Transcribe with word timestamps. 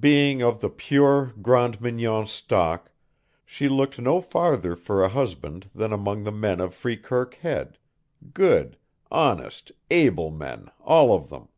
Being 0.00 0.40
of 0.40 0.62
the 0.62 0.70
pure 0.70 1.34
Grande 1.42 1.82
Mignon 1.82 2.26
stock, 2.26 2.92
she 3.44 3.68
looked 3.68 3.98
no 4.00 4.22
farther 4.22 4.74
for 4.74 5.04
a 5.04 5.10
husband 5.10 5.68
than 5.74 5.92
among 5.92 6.24
the 6.24 6.32
men 6.32 6.60
of 6.60 6.74
Freekirk 6.74 7.34
Head, 7.34 7.76
good, 8.32 8.78
honest, 9.12 9.70
able 9.90 10.30
men, 10.30 10.70
all 10.80 11.14
of 11.14 11.28
them. 11.28 11.48